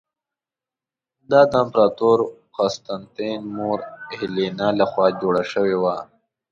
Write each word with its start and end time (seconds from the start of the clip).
دا 1.31 1.41
د 1.51 1.53
امپراتور 1.63 2.17
قسطنطین 2.57 3.39
مور 3.55 3.77
هیلینا 4.17 4.67
له 4.79 4.85
خوا 4.91 5.07
جوړه 5.21 5.43
شوې 5.51 5.77
وه. 5.83 5.95